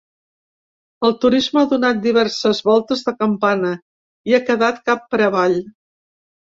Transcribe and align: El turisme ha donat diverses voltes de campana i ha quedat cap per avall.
El 1.09 1.13
turisme 1.25 1.61
ha 1.63 1.67
donat 1.75 2.01
diverses 2.07 2.63
voltes 2.71 3.07
de 3.11 3.15
campana 3.21 3.77
i 4.33 4.39
ha 4.41 4.45
quedat 4.51 4.85
cap 4.91 5.09
per 5.15 5.27
avall. 5.33 5.61